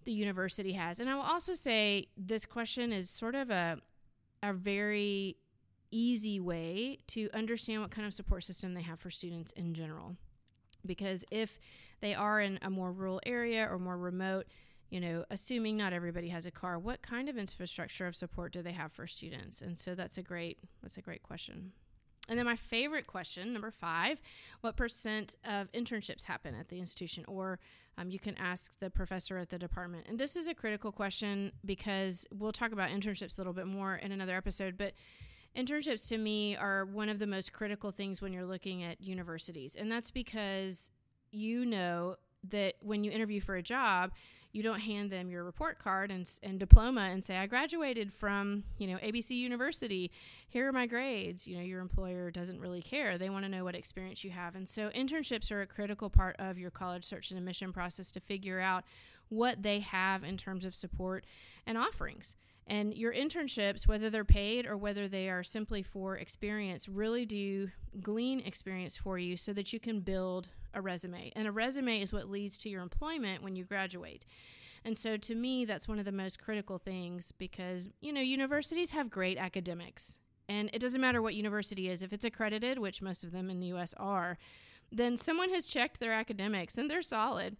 the 0.04 0.12
university 0.12 0.72
has. 0.72 1.00
And 1.00 1.10
i 1.10 1.14
will 1.16 1.22
also 1.22 1.54
say 1.54 2.06
this 2.16 2.46
question 2.46 2.92
is 2.92 3.10
sort 3.10 3.34
of 3.34 3.50
a 3.50 3.78
a 4.42 4.52
very 4.52 5.36
easy 5.92 6.40
way 6.40 6.98
to 7.06 7.28
understand 7.32 7.82
what 7.82 7.90
kind 7.90 8.06
of 8.06 8.14
support 8.14 8.42
system 8.42 8.74
they 8.74 8.82
have 8.82 8.98
for 8.98 9.10
students 9.10 9.52
in 9.52 9.74
general. 9.74 10.16
Because 10.84 11.24
if 11.30 11.60
they 12.00 12.14
are 12.14 12.40
in 12.40 12.58
a 12.62 12.70
more 12.70 12.90
rural 12.92 13.20
area 13.24 13.68
or 13.70 13.78
more 13.78 13.96
remote 13.96 14.46
you 14.92 15.00
know, 15.00 15.24
assuming 15.30 15.78
not 15.78 15.94
everybody 15.94 16.28
has 16.28 16.44
a 16.44 16.50
car, 16.50 16.78
what 16.78 17.00
kind 17.00 17.30
of 17.30 17.38
infrastructure 17.38 18.06
of 18.06 18.14
support 18.14 18.52
do 18.52 18.60
they 18.60 18.72
have 18.72 18.92
for 18.92 19.06
students? 19.06 19.62
And 19.62 19.78
so 19.78 19.94
that's 19.94 20.18
a 20.18 20.22
great 20.22 20.58
that's 20.82 20.98
a 20.98 21.00
great 21.00 21.22
question. 21.22 21.72
And 22.28 22.38
then 22.38 22.44
my 22.44 22.56
favorite 22.56 23.06
question, 23.06 23.54
number 23.54 23.70
five, 23.70 24.20
what 24.60 24.76
percent 24.76 25.34
of 25.46 25.72
internships 25.72 26.24
happen 26.24 26.54
at 26.54 26.68
the 26.68 26.78
institution? 26.78 27.24
Or 27.26 27.58
um, 27.96 28.10
you 28.10 28.18
can 28.18 28.36
ask 28.36 28.70
the 28.80 28.90
professor 28.90 29.38
at 29.38 29.48
the 29.48 29.58
department. 29.58 30.08
And 30.10 30.18
this 30.18 30.36
is 30.36 30.46
a 30.46 30.54
critical 30.54 30.92
question 30.92 31.52
because 31.64 32.26
we'll 32.30 32.52
talk 32.52 32.72
about 32.72 32.90
internships 32.90 33.38
a 33.38 33.40
little 33.40 33.54
bit 33.54 33.66
more 33.66 33.96
in 33.96 34.12
another 34.12 34.36
episode. 34.36 34.76
But 34.76 34.92
internships 35.56 36.06
to 36.10 36.18
me 36.18 36.54
are 36.54 36.84
one 36.84 37.08
of 37.08 37.18
the 37.18 37.26
most 37.26 37.54
critical 37.54 37.92
things 37.92 38.20
when 38.20 38.34
you're 38.34 38.44
looking 38.44 38.82
at 38.82 39.00
universities. 39.00 39.74
And 39.74 39.90
that's 39.90 40.10
because 40.10 40.90
you 41.30 41.64
know 41.64 42.16
that 42.50 42.74
when 42.80 43.04
you 43.04 43.10
interview 43.10 43.40
for 43.40 43.56
a 43.56 43.62
job, 43.62 44.10
you 44.52 44.62
don't 44.62 44.80
hand 44.80 45.10
them 45.10 45.30
your 45.30 45.44
report 45.44 45.78
card 45.78 46.10
and, 46.10 46.30
and 46.42 46.60
diploma 46.60 47.08
and 47.10 47.24
say 47.24 47.36
i 47.36 47.46
graduated 47.46 48.12
from 48.12 48.64
you 48.78 48.86
know 48.86 48.98
abc 48.98 49.30
university. 49.30 50.10
Here 50.48 50.68
are 50.68 50.72
my 50.72 50.86
grades. 50.86 51.46
You 51.46 51.56
know 51.56 51.62
your 51.62 51.80
employer 51.80 52.30
doesn't 52.30 52.60
really 52.60 52.82
care. 52.82 53.18
They 53.18 53.30
want 53.30 53.44
to 53.44 53.48
know 53.48 53.64
what 53.64 53.74
experience 53.74 54.22
you 54.24 54.30
have. 54.30 54.54
And 54.54 54.68
so 54.68 54.90
internships 54.90 55.50
are 55.50 55.62
a 55.62 55.66
critical 55.66 56.10
part 56.10 56.36
of 56.38 56.58
your 56.58 56.70
college 56.70 57.04
search 57.04 57.30
and 57.30 57.38
admission 57.38 57.72
process 57.72 58.12
to 58.12 58.20
figure 58.20 58.60
out 58.60 58.84
what 59.28 59.62
they 59.62 59.80
have 59.80 60.24
in 60.24 60.36
terms 60.36 60.64
of 60.64 60.74
support 60.74 61.24
and 61.66 61.78
offerings. 61.78 62.34
And 62.66 62.94
your 62.94 63.12
internships, 63.12 63.88
whether 63.88 64.08
they're 64.08 64.24
paid 64.24 64.66
or 64.66 64.76
whether 64.76 65.08
they 65.08 65.28
are 65.28 65.42
simply 65.42 65.82
for 65.82 66.16
experience, 66.16 66.88
really 66.88 67.26
do 67.26 67.70
glean 68.00 68.40
experience 68.40 68.96
for 68.96 69.18
you 69.18 69.36
so 69.36 69.52
that 69.52 69.72
you 69.72 69.80
can 69.80 70.00
build 70.00 70.50
a 70.74 70.80
resume. 70.80 71.32
And 71.34 71.46
a 71.46 71.52
resume 71.52 72.00
is 72.00 72.12
what 72.12 72.30
leads 72.30 72.56
to 72.58 72.68
your 72.68 72.82
employment 72.82 73.42
when 73.42 73.56
you 73.56 73.64
graduate. 73.64 74.24
And 74.84 74.98
so 74.98 75.16
to 75.16 75.34
me, 75.34 75.64
that's 75.64 75.86
one 75.86 75.98
of 75.98 76.04
the 76.04 76.12
most 76.12 76.40
critical 76.40 76.78
things 76.78 77.32
because, 77.38 77.88
you 78.00 78.12
know, 78.12 78.20
universities 78.20 78.90
have 78.90 79.10
great 79.10 79.38
academics. 79.38 80.18
And 80.48 80.70
it 80.72 80.80
doesn't 80.80 81.00
matter 81.00 81.22
what 81.22 81.34
university 81.34 81.88
is, 81.88 82.02
if 82.02 82.12
it's 82.12 82.24
accredited, 82.24 82.78
which 82.78 83.00
most 83.00 83.22
of 83.22 83.32
them 83.32 83.48
in 83.48 83.60
the 83.60 83.68
US 83.68 83.94
are, 83.96 84.38
then 84.90 85.16
someone 85.16 85.50
has 85.50 85.66
checked 85.66 86.00
their 86.00 86.12
academics 86.12 86.76
and 86.76 86.90
they're 86.90 87.02
solid. 87.02 87.56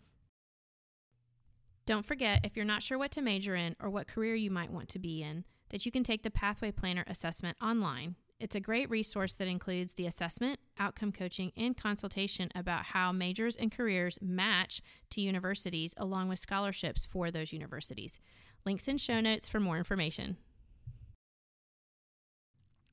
Don't 1.87 2.07
forget, 2.07 2.41
if 2.45 2.57
you're 2.57 2.65
not 2.65 2.83
sure 2.83 2.99
what 2.99 3.11
to 3.13 3.23
major 3.23 3.57
in 3.57 3.75
or 3.81 3.91
what 3.91 4.07
career 4.07 4.35
you 4.35 4.51
might 4.51 4.71
want 4.71 4.89
to 4.91 4.99
be 4.99 5.23
in, 5.23 5.45
that 5.71 5.85
you 5.85 5.91
can 5.91 6.05
take 6.05 6.23
the 6.23 6.31
Pathway 6.31 6.71
Planner 6.71 7.05
assessment 7.07 7.57
online. 7.63 8.17
It's 8.43 8.57
a 8.57 8.61
great 8.61 8.91
resource 8.91 9.35
that 9.35 9.47
includes 9.47 9.95
the 9.95 10.05
assessment, 10.05 10.59
outcome 10.77 11.13
coaching, 11.13 11.53
and 11.57 11.77
consultation 11.77 12.49
about 12.57 12.87
how 12.87 13.13
majors 13.13 13.55
and 13.55 13.71
careers 13.71 14.19
match 14.21 14.83
to 15.11 15.21
universities, 15.21 15.95
along 15.97 16.29
with 16.29 16.41
scholarships 16.41 17.07
for 17.07 17.31
those 17.31 17.53
universities. 17.53 18.19
Links 18.67 18.89
in 18.89 18.99
show 18.99 19.21
notes 19.21 19.49
for 19.49 19.61
more 19.61 19.79
information. 19.79 20.39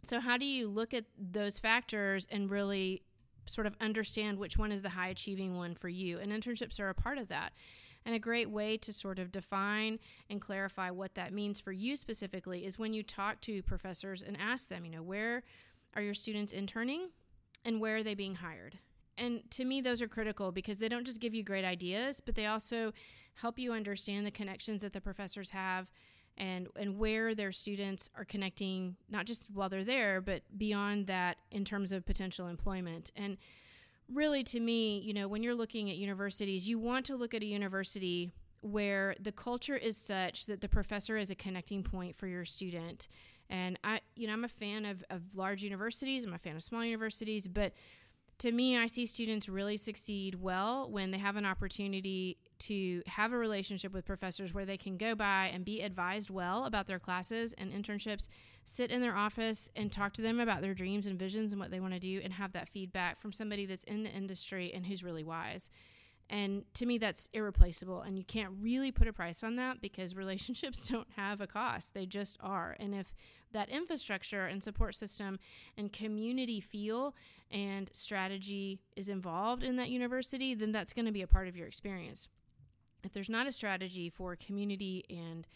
So, 0.03 0.19
how 0.19 0.37
do 0.37 0.45
you 0.45 0.67
look 0.67 0.93
at 0.93 1.05
those 1.17 1.57
factors 1.57 2.27
and 2.29 2.51
really 2.51 3.01
sort 3.47 3.65
of 3.65 3.75
understand 3.81 4.37
which 4.37 4.55
one 4.55 4.71
is 4.71 4.83
the 4.83 4.89
high 4.89 5.07
achieving 5.07 5.57
one 5.57 5.73
for 5.73 5.89
you? 5.89 6.19
And 6.19 6.31
internships 6.31 6.79
are 6.79 6.89
a 6.89 6.93
part 6.93 7.17
of 7.17 7.27
that. 7.29 7.53
And 8.09 8.15
a 8.15 8.19
great 8.19 8.49
way 8.49 8.75
to 8.75 8.91
sort 8.91 9.19
of 9.19 9.31
define 9.31 9.99
and 10.31 10.41
clarify 10.41 10.89
what 10.89 11.13
that 11.13 11.31
means 11.31 11.59
for 11.59 11.71
you 11.71 11.95
specifically 11.95 12.65
is 12.65 12.79
when 12.79 12.91
you 12.91 13.03
talk 13.03 13.39
to 13.41 13.61
professors 13.61 14.23
and 14.23 14.35
ask 14.35 14.67
them, 14.67 14.83
you 14.83 14.89
know, 14.89 15.03
where 15.03 15.43
are 15.95 16.01
your 16.01 16.15
students 16.15 16.51
interning 16.51 17.09
and 17.63 17.79
where 17.79 17.97
are 17.97 18.03
they 18.03 18.15
being 18.15 18.33
hired? 18.33 18.79
And 19.15 19.41
to 19.51 19.63
me, 19.63 19.79
those 19.79 20.01
are 20.01 20.07
critical 20.07 20.51
because 20.51 20.79
they 20.79 20.89
don't 20.89 21.05
just 21.05 21.19
give 21.19 21.35
you 21.35 21.43
great 21.43 21.63
ideas, 21.63 22.19
but 22.19 22.33
they 22.33 22.47
also 22.47 22.93
help 23.35 23.59
you 23.59 23.73
understand 23.73 24.25
the 24.25 24.31
connections 24.31 24.81
that 24.81 24.93
the 24.93 25.01
professors 25.01 25.51
have 25.51 25.91
and 26.35 26.67
and 26.77 26.97
where 26.97 27.35
their 27.35 27.51
students 27.51 28.09
are 28.15 28.25
connecting 28.25 28.95
not 29.07 29.27
just 29.27 29.51
while 29.53 29.69
they're 29.69 29.83
there 29.83 30.19
but 30.19 30.41
beyond 30.57 31.05
that 31.05 31.37
in 31.51 31.63
terms 31.63 31.91
of 31.91 32.05
potential 32.05 32.47
employment 32.47 33.11
and 33.15 33.37
really 34.11 34.43
to 34.43 34.59
me, 34.59 34.99
you 34.99 35.13
know, 35.13 35.27
when 35.27 35.43
you're 35.43 35.55
looking 35.55 35.89
at 35.89 35.97
universities, 35.97 36.67
you 36.67 36.79
want 36.79 37.05
to 37.05 37.15
look 37.15 37.33
at 37.33 37.41
a 37.41 37.45
university 37.45 38.33
where 38.61 39.15
the 39.19 39.31
culture 39.31 39.75
is 39.75 39.95
such 39.95 40.45
that 40.47 40.61
the 40.61 40.67
professor 40.67 41.17
is 41.17 41.29
a 41.29 41.35
connecting 41.35 41.83
point 41.83 42.15
for 42.15 42.27
your 42.27 42.45
student. 42.45 43.07
And 43.49 43.79
I, 43.83 44.01
you 44.15 44.27
know, 44.27 44.33
I'm 44.33 44.43
a 44.43 44.49
fan 44.49 44.85
of, 44.85 45.03
of 45.09 45.21
large 45.35 45.63
universities, 45.63 46.25
I'm 46.25 46.33
a 46.33 46.37
fan 46.37 46.55
of 46.55 46.63
small 46.63 46.83
universities, 46.83 47.47
but 47.47 47.73
to 48.39 48.51
me, 48.51 48.77
I 48.77 48.85
see 48.85 49.05
students 49.05 49.49
really 49.49 49.77
succeed 49.77 50.35
well 50.35 50.89
when 50.89 51.11
they 51.11 51.17
have 51.17 51.35
an 51.35 51.45
opportunity 51.45 52.37
to 52.59 53.01
have 53.07 53.33
a 53.33 53.37
relationship 53.37 53.93
with 53.93 54.05
professors 54.05 54.53
where 54.53 54.65
they 54.65 54.77
can 54.77 54.97
go 54.97 55.15
by 55.15 55.49
and 55.53 55.65
be 55.65 55.81
advised 55.81 56.29
well 56.29 56.65
about 56.65 56.87
their 56.87 56.99
classes 56.99 57.53
and 57.57 57.71
internships, 57.71 58.27
sit 58.65 58.91
in 58.91 59.01
their 59.01 59.15
office 59.15 59.69
and 59.75 59.91
talk 59.91 60.13
to 60.13 60.21
them 60.21 60.39
about 60.39 60.61
their 60.61 60.73
dreams 60.73 61.07
and 61.07 61.17
visions 61.17 61.53
and 61.53 61.59
what 61.59 61.71
they 61.71 61.79
want 61.79 61.93
to 61.93 61.99
do, 61.99 62.19
and 62.23 62.33
have 62.33 62.51
that 62.53 62.69
feedback 62.69 63.21
from 63.21 63.31
somebody 63.31 63.65
that's 63.65 63.83
in 63.85 64.03
the 64.03 64.09
industry 64.09 64.71
and 64.73 64.85
who's 64.85 65.03
really 65.03 65.23
wise. 65.23 65.69
And 66.29 66.63
to 66.75 66.85
me, 66.85 66.97
that's 66.99 67.29
irreplaceable. 67.33 68.01
And 68.01 68.17
you 68.17 68.23
can't 68.23 68.53
really 68.61 68.91
put 68.91 69.07
a 69.07 69.13
price 69.13 69.43
on 69.43 69.55
that 69.55 69.81
because 69.81 70.15
relationships 70.15 70.87
don't 70.87 71.07
have 71.15 71.41
a 71.41 71.47
cost. 71.47 71.93
They 71.93 72.05
just 72.05 72.37
are. 72.41 72.75
And 72.79 72.93
if 72.93 73.15
that 73.51 73.69
infrastructure 73.69 74.45
and 74.45 74.63
support 74.63 74.95
system 74.95 75.39
and 75.75 75.91
community 75.91 76.59
feel 76.59 77.15
and 77.49 77.89
strategy 77.93 78.79
is 78.95 79.09
involved 79.09 79.63
in 79.63 79.75
that 79.77 79.89
university, 79.89 80.53
then 80.53 80.71
that's 80.71 80.93
going 80.93 81.07
to 81.07 81.11
be 81.11 81.23
a 81.23 81.27
part 81.27 81.47
of 81.47 81.57
your 81.57 81.67
experience. 81.67 82.27
If 83.03 83.13
there's 83.13 83.29
not 83.29 83.47
a 83.47 83.51
strategy 83.51 84.09
for 84.09 84.35
community 84.35 85.05
and 85.09 85.47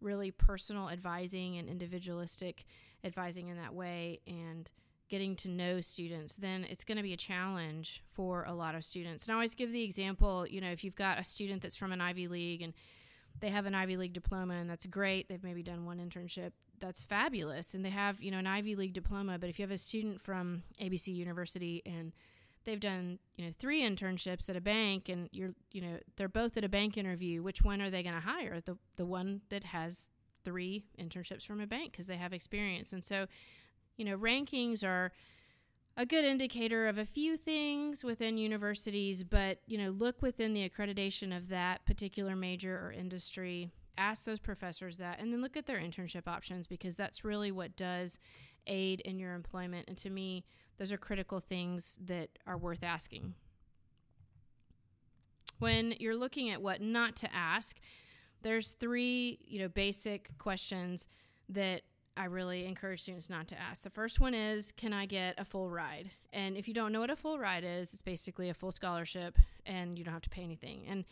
really 0.00 0.30
personal 0.30 0.88
advising 0.88 1.56
and 1.56 1.68
individualistic 1.68 2.64
advising 3.04 3.48
in 3.48 3.56
that 3.56 3.74
way 3.74 4.20
and 4.26 4.70
getting 5.08 5.36
to 5.36 5.48
know 5.48 5.80
students, 5.80 6.34
then 6.34 6.64
it's 6.68 6.84
going 6.84 6.96
to 6.96 7.02
be 7.02 7.12
a 7.12 7.18
challenge 7.18 8.02
for 8.12 8.44
a 8.44 8.54
lot 8.54 8.74
of 8.74 8.84
students. 8.84 9.24
And 9.24 9.32
I 9.32 9.34
always 9.34 9.54
give 9.54 9.72
the 9.72 9.82
example, 9.82 10.46
you 10.48 10.60
know, 10.60 10.70
if 10.70 10.84
you've 10.84 10.96
got 10.96 11.18
a 11.18 11.24
student 11.24 11.62
that's 11.62 11.76
from 11.76 11.92
an 11.92 12.00
Ivy 12.00 12.28
League 12.28 12.62
and 12.62 12.72
they 13.40 13.50
have 13.50 13.66
an 13.66 13.74
Ivy 13.74 13.96
League 13.96 14.12
diploma 14.12 14.54
and 14.54 14.70
that's 14.70 14.86
great, 14.86 15.28
they've 15.28 15.44
maybe 15.44 15.62
done 15.62 15.84
one 15.84 15.98
internship, 15.98 16.52
that's 16.82 17.04
fabulous 17.04 17.74
and 17.74 17.84
they 17.84 17.90
have 17.90 18.20
you 18.20 18.30
know 18.30 18.38
an 18.38 18.46
ivy 18.46 18.74
league 18.74 18.92
diploma 18.92 19.38
but 19.38 19.48
if 19.48 19.58
you 19.58 19.62
have 19.62 19.70
a 19.70 19.78
student 19.78 20.20
from 20.20 20.64
abc 20.80 21.06
university 21.06 21.80
and 21.86 22.12
they've 22.64 22.80
done 22.80 23.18
you 23.36 23.46
know 23.46 23.52
three 23.58 23.82
internships 23.82 24.48
at 24.48 24.56
a 24.56 24.60
bank 24.60 25.08
and 25.08 25.28
you're 25.32 25.54
you 25.72 25.80
know 25.80 25.98
they're 26.16 26.28
both 26.28 26.56
at 26.56 26.64
a 26.64 26.68
bank 26.68 26.96
interview 26.96 27.42
which 27.42 27.62
one 27.62 27.80
are 27.80 27.90
they 27.90 28.02
going 28.02 28.14
to 28.14 28.20
hire 28.20 28.60
the 28.60 28.76
the 28.96 29.06
one 29.06 29.40
that 29.48 29.64
has 29.64 30.08
three 30.44 30.84
internships 30.98 31.44
from 31.44 31.60
a 31.60 31.66
bank 31.66 31.92
because 31.92 32.06
they 32.06 32.16
have 32.16 32.32
experience. 32.32 32.92
And 32.92 33.02
so, 33.02 33.26
you 33.96 34.04
know, 34.04 34.16
rankings 34.16 34.84
are 34.84 35.12
a 35.96 36.06
good 36.06 36.24
indicator 36.24 36.88
of 36.88 36.98
a 36.98 37.04
few 37.04 37.36
things 37.36 38.02
within 38.02 38.38
universities, 38.38 39.24
but, 39.24 39.58
you 39.66 39.76
know, 39.76 39.90
look 39.90 40.22
within 40.22 40.54
the 40.54 40.68
accreditation 40.68 41.36
of 41.36 41.48
that 41.48 41.84
particular 41.84 42.34
major 42.34 42.76
or 42.76 42.92
industry. 42.92 43.70
Ask 43.98 44.24
those 44.24 44.40
professors 44.40 44.96
that, 44.96 45.20
and 45.20 45.32
then 45.32 45.42
look 45.42 45.56
at 45.56 45.66
their 45.66 45.78
internship 45.78 46.26
options 46.26 46.66
because 46.66 46.96
that's 46.96 47.24
really 47.24 47.52
what 47.52 47.76
does 47.76 48.18
aid 48.66 49.00
in 49.00 49.18
your 49.18 49.34
employment. 49.34 49.84
And 49.86 49.98
to 49.98 50.08
me, 50.08 50.44
those 50.82 50.90
are 50.90 50.98
critical 50.98 51.38
things 51.38 51.96
that 52.04 52.28
are 52.44 52.58
worth 52.58 52.82
asking. 52.82 53.34
When 55.60 55.94
you're 56.00 56.16
looking 56.16 56.50
at 56.50 56.60
what 56.60 56.80
not 56.80 57.14
to 57.18 57.32
ask, 57.32 57.76
there's 58.42 58.72
three, 58.72 59.38
you 59.46 59.60
know, 59.60 59.68
basic 59.68 60.36
questions 60.38 61.06
that 61.48 61.82
I 62.16 62.24
really 62.24 62.66
encourage 62.66 63.02
students 63.02 63.30
not 63.30 63.46
to 63.48 63.60
ask. 63.60 63.82
The 63.82 63.90
first 63.90 64.18
one 64.18 64.34
is, 64.34 64.72
can 64.72 64.92
I 64.92 65.06
get 65.06 65.36
a 65.38 65.44
full 65.44 65.70
ride? 65.70 66.10
And 66.32 66.56
if 66.56 66.66
you 66.66 66.74
don't 66.74 66.90
know 66.90 66.98
what 66.98 67.10
a 67.10 67.16
full 67.16 67.38
ride 67.38 67.62
is, 67.62 67.92
it's 67.92 68.02
basically 68.02 68.48
a 68.48 68.54
full 68.54 68.72
scholarship 68.72 69.38
and 69.64 69.96
you 69.96 70.04
don't 70.04 70.14
have 70.14 70.22
to 70.22 70.30
pay 70.30 70.42
anything. 70.42 70.82
And 70.88 71.04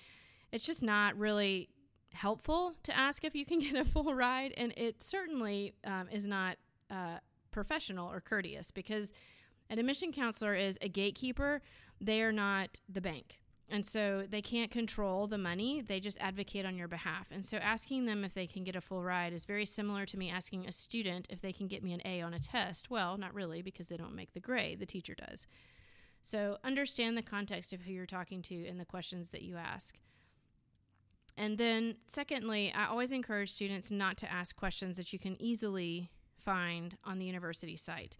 it's 0.51 0.67
just 0.67 0.83
not 0.83 1.17
really 1.17 1.69
helpful 2.13 2.75
to 2.83 2.97
ask 2.97 3.23
if 3.23 3.37
you 3.37 3.45
can 3.45 3.59
get 3.61 3.77
a 3.77 3.85
full 3.85 4.17
ride. 4.17 4.53
And 4.57 4.75
it 4.77 5.01
certainly 5.01 5.75
um, 5.85 6.09
is 6.11 6.27
not 6.27 6.57
uh, 6.91 7.19
professional 7.53 8.11
or 8.11 8.21
courteous 8.21 8.73
because 8.73 9.13
an 9.71 9.79
admission 9.79 10.13
counselor 10.13 10.55
is 10.55 10.77
a 10.83 10.89
gatekeeper. 10.89 11.63
They 12.01 12.21
are 12.23 12.33
not 12.33 12.81
the 12.89 13.01
bank. 13.01 13.39
And 13.71 13.87
so 13.87 14.25
they 14.29 14.43
can't 14.43 14.71
control 14.71 15.29
the 15.29 15.39
money, 15.39 15.81
they 15.81 16.01
just 16.01 16.19
advocate 16.21 16.67
on 16.67 16.77
your 16.77 16.89
behalf. 16.89 17.29
And 17.31 17.45
so 17.45 17.57
asking 17.59 18.07
them 18.07 18.25
if 18.25 18.35
they 18.35 18.49
can 18.49 18.65
get 18.65 18.75
a 18.75 18.81
full 18.81 19.05
ride 19.05 19.33
is 19.33 19.45
very 19.45 19.65
similar 19.65 20.05
to 20.07 20.19
me 20.19 20.29
asking 20.29 20.67
a 20.67 20.73
student 20.73 21.29
if 21.31 21.41
they 21.41 21.53
can 21.53 21.69
get 21.69 21.85
me 21.85 21.93
an 21.93 22.03
A 22.05 22.21
on 22.21 22.35
a 22.35 22.41
test. 22.41 22.91
Well, 22.91 23.17
not 23.17 23.33
really, 23.33 23.63
because 23.63 23.87
they 23.87 23.97
don't 23.97 24.17
make 24.17 24.33
the 24.35 24.41
grade, 24.41 24.81
the 24.81 24.87
teacher 24.87 25.15
does. 25.15 25.47
So 26.21 26.59
understand 26.65 27.17
the 27.17 27.23
context 27.23 27.73
of 27.73 27.83
who 27.83 27.93
you're 27.93 28.07
talking 28.07 28.43
to 28.43 28.67
and 28.67 28.81
the 28.81 28.85
questions 28.85 29.31
that 29.31 29.43
you 29.43 29.57
ask. 29.57 29.97
And 31.37 31.57
then, 31.57 31.95
secondly, 32.07 32.73
I 32.75 32.87
always 32.87 33.13
encourage 33.13 33.53
students 33.53 33.91
not 33.93 34.17
to 34.19 34.31
ask 34.31 34.57
questions 34.57 34.97
that 34.97 35.13
you 35.13 35.19
can 35.21 35.41
easily 35.41 36.11
find 36.37 36.97
on 37.05 37.19
the 37.19 37.25
university 37.25 37.77
site. 37.77 38.17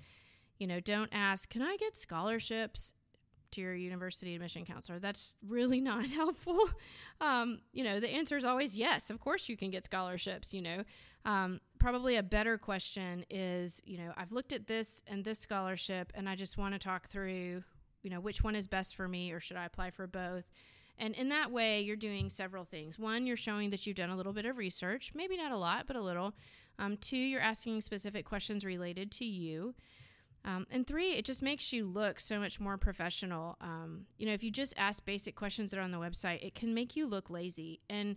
You 0.61 0.69
know, 0.69 0.79
don't 0.79 1.11
ask, 1.11 1.51
can 1.51 1.63
I 1.63 1.77
get 1.77 1.97
scholarships? 1.97 2.95
to 3.53 3.61
your 3.61 3.75
university 3.75 4.35
admission 4.35 4.65
counselor. 4.65 4.99
That's 4.99 5.35
really 5.45 5.81
not 5.91 6.09
helpful. 6.11 6.71
Um, 7.21 7.61
you 7.73 7.85
know, 7.85 8.01
the 8.01 8.09
answer 8.09 8.37
is 8.37 8.45
always 8.45 8.77
yes. 8.77 9.11
Of 9.11 9.21
course, 9.21 9.49
you 9.49 9.57
can 9.57 9.71
get 9.71 9.85
scholarships. 9.85 10.55
You 10.55 10.63
know, 10.63 10.85
um, 11.25 11.61
probably 11.79 12.17
a 12.17 12.23
better 12.23 12.59
question 12.59 13.25
is, 13.29 13.83
you 13.85 13.99
know, 13.99 14.13
I've 14.17 14.33
looked 14.33 14.53
at 14.53 14.67
this 14.67 15.03
and 15.07 15.25
this 15.25 15.41
scholarship, 15.41 16.13
and 16.15 16.29
I 16.29 16.35
just 16.35 16.57
want 16.57 16.75
to 16.75 16.79
talk 16.79 17.09
through, 17.09 17.65
you 18.03 18.11
know, 18.11 18.21
which 18.21 18.43
one 18.43 18.55
is 18.55 18.67
best 18.67 18.95
for 18.95 19.09
me, 19.09 19.33
or 19.33 19.41
should 19.41 19.57
I 19.57 19.65
apply 19.65 19.91
for 19.91 20.07
both? 20.07 20.45
And 20.97 21.15
in 21.15 21.31
that 21.31 21.51
way, 21.51 21.81
you're 21.81 21.97
doing 21.97 22.29
several 22.29 22.65
things. 22.65 22.99
One, 22.99 23.27
you're 23.27 23.37
showing 23.37 23.71
that 23.71 23.87
you've 23.87 23.97
done 23.97 24.11
a 24.11 24.17
little 24.17 24.35
bit 24.35 24.45
of 24.45 24.59
research, 24.59 25.13
maybe 25.15 25.37
not 25.37 25.51
a 25.51 25.57
lot, 25.57 25.87
but 25.87 25.97
a 25.97 26.01
little. 26.01 26.35
Um, 26.79 26.99
two, 26.99 27.17
you're 27.17 27.41
asking 27.41 27.81
specific 27.81 28.27
questions 28.27 28.65
related 28.65 29.11
to 29.13 29.25
you. 29.25 29.75
Um, 30.45 30.67
and 30.71 30.87
three, 30.87 31.13
it 31.13 31.25
just 31.25 31.43
makes 31.43 31.73
you 31.73 31.87
look 31.87 32.19
so 32.19 32.39
much 32.39 32.61
more 32.61 32.79
professional. 32.79 33.57
Um, 33.61 34.07
you 34.17 34.27
know, 34.27 34.33
if 34.33 34.43
you 34.43 34.51
just 34.51 34.73
ask 34.77 35.05
basic 35.05 35.37
questions 35.37 35.71
that 35.71 35.79
are 35.79 35.83
on 35.83 35.91
the 35.91 35.99
website, 35.99 36.45
it 36.45 36.55
can 36.55 36.73
make 36.73 36.97
you 36.97 37.07
look 37.07 37.29
lazy. 37.29 37.81
And, 37.91 38.17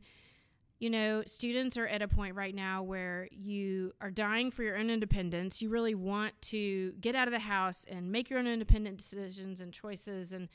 you 0.79 0.89
know, 0.89 1.23
students 1.25 1.75
are 1.75 1.87
at 1.87 2.01
a 2.01 2.07
point 2.07 2.35
right 2.35 2.55
now 2.55 2.81
where 2.81 3.27
you 3.31 3.93
are 3.99 4.11
dying 4.11 4.51
for 4.51 4.63
your 4.63 4.77
own 4.77 4.89
independence. 4.89 5.61
You 5.61 5.69
really 5.69 5.95
want 5.95 6.41
to 6.43 6.93
get 6.93 7.15
out 7.15 7.27
of 7.27 7.33
the 7.33 7.39
house 7.39 7.85
and 7.89 8.11
make 8.11 8.29
your 8.29 8.39
own 8.39 8.47
independent 8.47 8.97
decisions 8.97 9.59
and 9.59 9.73
choices. 9.73 10.31
And, 10.31 10.47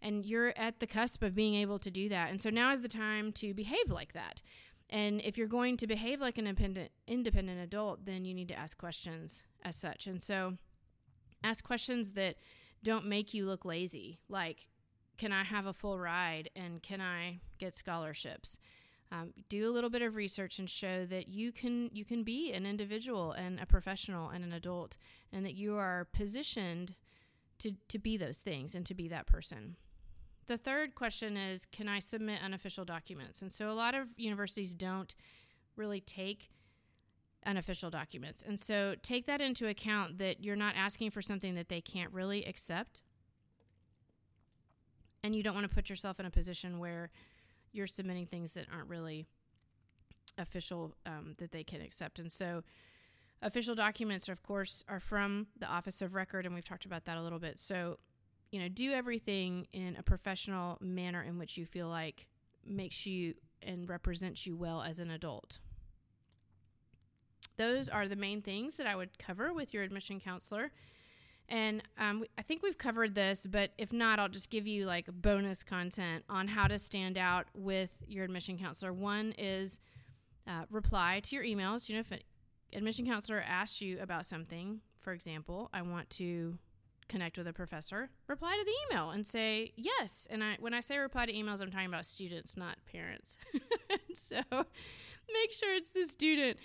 and 0.00 0.26
you're 0.26 0.52
at 0.56 0.80
the 0.80 0.88
cusp 0.88 1.22
of 1.22 1.36
being 1.36 1.54
able 1.54 1.78
to 1.78 1.90
do 1.90 2.08
that. 2.08 2.30
And 2.30 2.40
so 2.40 2.50
now 2.50 2.72
is 2.72 2.82
the 2.82 2.88
time 2.88 3.32
to 3.34 3.54
behave 3.54 3.90
like 3.90 4.12
that. 4.12 4.42
And 4.90 5.22
if 5.22 5.38
you're 5.38 5.46
going 5.46 5.76
to 5.78 5.86
behave 5.86 6.20
like 6.20 6.36
an 6.36 6.46
independent, 6.46 6.90
independent 7.06 7.60
adult, 7.60 8.04
then 8.04 8.24
you 8.24 8.34
need 8.34 8.48
to 8.48 8.58
ask 8.58 8.76
questions 8.76 9.42
as 9.64 9.76
such. 9.76 10.06
And 10.06 10.20
so, 10.20 10.58
Ask 11.44 11.64
questions 11.64 12.12
that 12.12 12.36
don't 12.82 13.06
make 13.06 13.32
you 13.32 13.46
look 13.46 13.64
lazy, 13.64 14.18
like, 14.28 14.66
can 15.18 15.32
I 15.32 15.44
have 15.44 15.66
a 15.66 15.72
full 15.72 15.98
ride 15.98 16.50
and 16.56 16.82
can 16.82 17.00
I 17.00 17.40
get 17.58 17.76
scholarships? 17.76 18.58
Um, 19.12 19.34
do 19.48 19.68
a 19.68 19.70
little 19.70 19.90
bit 19.90 20.02
of 20.02 20.16
research 20.16 20.58
and 20.58 20.68
show 20.68 21.04
that 21.04 21.28
you 21.28 21.52
can 21.52 21.90
you 21.92 22.04
can 22.04 22.24
be 22.24 22.52
an 22.52 22.64
individual 22.64 23.32
and 23.32 23.60
a 23.60 23.66
professional 23.66 24.30
and 24.30 24.42
an 24.42 24.52
adult, 24.52 24.96
and 25.30 25.44
that 25.44 25.54
you 25.54 25.76
are 25.76 26.08
positioned 26.12 26.94
to 27.58 27.72
to 27.88 27.98
be 27.98 28.16
those 28.16 28.38
things 28.38 28.74
and 28.74 28.86
to 28.86 28.94
be 28.94 29.08
that 29.08 29.26
person. 29.26 29.76
The 30.46 30.56
third 30.56 30.94
question 30.94 31.36
is, 31.36 31.66
can 31.66 31.88
I 31.88 32.00
submit 32.00 32.42
unofficial 32.42 32.84
documents? 32.84 33.42
And 33.42 33.52
so 33.52 33.70
a 33.70 33.74
lot 33.74 33.94
of 33.94 34.08
universities 34.16 34.74
don't 34.74 35.14
really 35.76 36.00
take 36.00 36.50
unofficial 37.46 37.90
documents. 37.90 38.42
And 38.46 38.58
so 38.58 38.94
take 39.02 39.26
that 39.26 39.40
into 39.40 39.66
account 39.66 40.18
that 40.18 40.42
you're 40.42 40.56
not 40.56 40.74
asking 40.76 41.10
for 41.10 41.22
something 41.22 41.54
that 41.54 41.68
they 41.68 41.80
can't 41.80 42.12
really 42.12 42.44
accept. 42.44 43.02
And 45.24 45.34
you 45.34 45.42
don't 45.42 45.54
want 45.54 45.68
to 45.68 45.74
put 45.74 45.88
yourself 45.88 46.18
in 46.18 46.26
a 46.26 46.30
position 46.30 46.78
where 46.78 47.10
you're 47.72 47.86
submitting 47.86 48.26
things 48.26 48.52
that 48.54 48.66
aren't 48.72 48.88
really 48.88 49.26
official 50.38 50.94
um, 51.06 51.34
that 51.38 51.52
they 51.52 51.64
can 51.64 51.80
accept. 51.80 52.18
And 52.18 52.30
so 52.30 52.62
official 53.40 53.74
documents, 53.74 54.28
of 54.28 54.42
course, 54.42 54.84
are 54.88 55.00
from 55.00 55.48
the 55.58 55.66
Office 55.66 56.02
of 56.02 56.14
Record, 56.14 56.44
and 56.44 56.54
we've 56.54 56.64
talked 56.64 56.84
about 56.84 57.04
that 57.04 57.16
a 57.16 57.22
little 57.22 57.38
bit. 57.38 57.58
So, 57.58 57.98
you 58.50 58.60
know, 58.60 58.68
do 58.68 58.92
everything 58.92 59.66
in 59.72 59.96
a 59.98 60.02
professional 60.02 60.78
manner 60.80 61.22
in 61.22 61.38
which 61.38 61.56
you 61.56 61.66
feel 61.66 61.88
like 61.88 62.26
makes 62.64 63.06
you 63.06 63.34
and 63.62 63.88
represents 63.88 64.46
you 64.46 64.56
well 64.56 64.82
as 64.82 64.98
an 64.98 65.10
adult 65.10 65.58
those 67.62 67.88
are 67.88 68.08
the 68.08 68.16
main 68.16 68.42
things 68.42 68.74
that 68.74 68.88
I 68.88 68.96
would 68.96 69.18
cover 69.18 69.52
with 69.52 69.72
your 69.72 69.84
admission 69.84 70.18
counselor. 70.18 70.72
And 71.48 71.82
um, 71.96 72.24
I 72.36 72.42
think 72.42 72.62
we've 72.62 72.78
covered 72.78 73.14
this, 73.14 73.46
but 73.48 73.70
if 73.78 73.92
not, 73.92 74.18
I'll 74.18 74.28
just 74.28 74.50
give 74.50 74.66
you 74.66 74.84
like 74.86 75.06
bonus 75.06 75.62
content 75.62 76.24
on 76.28 76.48
how 76.48 76.66
to 76.66 76.78
stand 76.78 77.16
out 77.16 77.46
with 77.54 78.02
your 78.08 78.24
admission 78.24 78.58
counselor. 78.58 78.92
One 78.92 79.32
is 79.38 79.78
uh, 80.48 80.64
reply 80.70 81.20
to 81.20 81.36
your 81.36 81.44
emails. 81.44 81.88
You 81.88 81.96
know, 81.96 82.00
if 82.00 82.10
an 82.10 82.20
admission 82.72 83.06
counselor 83.06 83.40
asks 83.46 83.80
you 83.80 84.00
about 84.00 84.26
something, 84.26 84.80
for 84.98 85.12
example, 85.12 85.70
I 85.72 85.82
want 85.82 86.10
to 86.10 86.58
connect 87.08 87.38
with 87.38 87.46
a 87.46 87.52
professor, 87.52 88.10
reply 88.26 88.56
to 88.58 88.64
the 88.64 88.96
email 88.96 89.10
and 89.10 89.24
say 89.24 89.72
yes. 89.76 90.26
And 90.30 90.42
I, 90.42 90.56
when 90.58 90.74
I 90.74 90.80
say 90.80 90.98
reply 90.98 91.26
to 91.26 91.32
emails, 91.32 91.60
I'm 91.60 91.70
talking 91.70 91.86
about 91.86 92.06
students, 92.06 92.56
not 92.56 92.78
parents. 92.90 93.36
so 94.14 94.40
make 94.50 95.52
sure 95.52 95.74
it's 95.74 95.90
the 95.90 96.06
student 96.06 96.58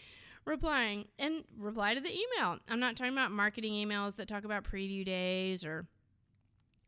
replying 0.48 1.06
and 1.20 1.44
reply 1.58 1.94
to 1.94 2.00
the 2.00 2.10
email. 2.10 2.58
I'm 2.68 2.80
not 2.80 2.96
talking 2.96 3.14
about 3.14 3.32
marketing 3.32 3.74
emails 3.74 4.16
that 4.16 4.28
talk 4.28 4.46
about 4.46 4.64
preview 4.64 5.06
days 5.06 5.64
or 5.64 5.86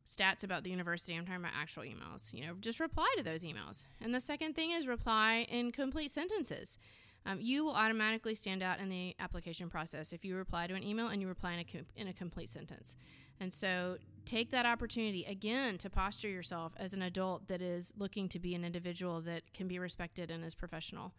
stats 0.08 0.44
about 0.44 0.64
the 0.64 0.70
university. 0.70 1.16
I'm 1.16 1.26
talking 1.26 1.42
about 1.42 1.52
actual 1.60 1.84
emails. 1.84 2.34
You 2.34 2.48
know, 2.48 2.54
just 2.60 2.80
reply 2.80 3.14
to 3.18 3.24
those 3.24 3.44
emails. 3.44 3.84
And 4.02 4.16
the 4.16 4.22
second 4.22 4.56
thing 4.56 4.72
is 4.72 4.88
reply 4.88 5.46
in 5.50 5.72
complete 5.72 6.12
sentences. 6.12 6.78
Um, 7.26 7.40
you 7.42 7.66
will 7.66 7.74
automatically 7.74 8.34
stand 8.34 8.64
out 8.64 8.80
in 8.80 8.90
the 8.90 9.16
application 9.20 9.70
process 9.70 10.14
if 10.14 10.24
you 10.24 10.38
reply 10.38 10.68
to 10.68 10.74
an 10.74 10.84
email 10.84 11.08
and 11.08 11.22
you 11.22 11.28
reply 11.28 11.54
in 11.54 11.60
a, 11.60 11.64
com- 11.66 11.86
in 11.96 12.08
a 12.08 12.14
complete 12.14 12.50
sentence. 12.50 12.96
And 13.42 13.54
so 13.54 13.98
take 14.26 14.52
that 14.52 14.66
opportunity 14.66 15.26
again 15.26 15.78
to 15.80 15.90
posture 15.90 16.30
yourself 16.30 16.74
as 16.78 16.94
an 16.94 17.02
adult 17.02 17.48
that 17.50 17.62
is 17.62 17.94
looking 17.98 18.30
to 18.30 18.40
be 18.40 18.56
an 18.56 18.64
individual 18.64 19.22
that 19.22 19.54
can 19.54 19.68
be 19.68 19.80
respected 19.80 20.32
and 20.32 20.44
is 20.46 20.56
professional. 20.56 21.14